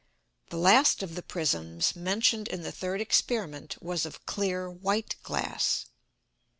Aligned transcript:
The 0.49 0.57
last 0.57 1.03
of 1.03 1.13
the 1.13 1.21
Prisms 1.21 1.95
mentioned 1.95 2.47
in 2.47 2.63
the 2.63 2.71
third 2.71 3.01
Experiment 3.01 3.77
was 3.83 4.03
of 4.03 4.25
clear 4.25 4.67
white 4.67 5.15
Glass. 5.21 5.85